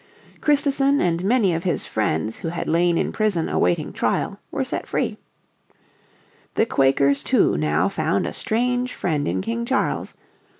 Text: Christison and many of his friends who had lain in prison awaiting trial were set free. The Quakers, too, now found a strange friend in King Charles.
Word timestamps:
Christison 0.41 0.99
and 0.99 1.23
many 1.23 1.53
of 1.53 1.63
his 1.63 1.85
friends 1.85 2.39
who 2.39 2.47
had 2.47 2.67
lain 2.67 2.97
in 2.97 3.11
prison 3.11 3.47
awaiting 3.47 3.93
trial 3.93 4.39
were 4.49 4.63
set 4.63 4.87
free. 4.87 5.19
The 6.55 6.65
Quakers, 6.65 7.21
too, 7.23 7.55
now 7.55 7.87
found 7.87 8.25
a 8.25 8.33
strange 8.33 8.95
friend 8.95 9.27
in 9.27 9.41
King 9.43 9.63
Charles. 9.63 10.15